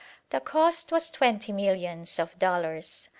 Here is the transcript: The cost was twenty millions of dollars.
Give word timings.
The 0.31 0.39
cost 0.39 0.91
was 0.91 1.11
twenty 1.11 1.51
millions 1.53 2.17
of 2.17 2.39
dollars. 2.39 3.07